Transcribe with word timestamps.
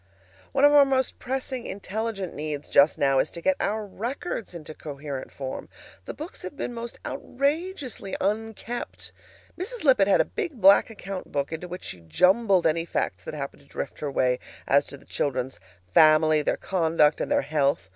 One 0.51 0.65
of 0.65 0.71
our 0.73 0.83
most 0.83 1.19
pressing 1.19 1.67
INTELLIGENT 1.67 2.33
needs 2.33 2.67
just 2.67 2.97
now 2.97 3.19
is 3.19 3.29
to 3.29 3.39
get 3.39 3.55
our 3.59 3.85
records 3.85 4.55
into 4.55 4.73
coherent 4.73 5.31
form. 5.31 5.69
The 6.05 6.15
books 6.15 6.41
have 6.41 6.55
been 6.57 6.73
most 6.73 6.97
outrageously 7.05 8.15
unkept. 8.19 9.11
Mrs. 9.59 9.83
Lippett 9.83 10.07
had 10.07 10.19
a 10.19 10.25
big 10.25 10.59
black 10.59 10.89
account 10.89 11.31
book 11.31 11.51
into 11.51 11.67
which 11.67 11.83
she 11.83 11.99
jumbled 11.99 12.65
any 12.65 12.83
facts 12.83 13.23
that 13.25 13.35
happened 13.35 13.61
to 13.61 13.67
drift 13.67 13.99
her 13.99 14.09
way 14.11 14.39
as 14.67 14.85
to 14.87 14.97
the 14.97 15.05
children's 15.05 15.59
family, 15.93 16.41
their 16.41 16.57
conduct, 16.57 17.21
and 17.21 17.31
their 17.31 17.43
health. 17.43 17.87